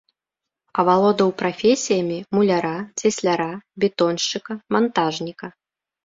[0.83, 3.49] Авалодаў прафесіямі муляра, цесляра,
[3.83, 5.47] бетоншчыка, мантажніка.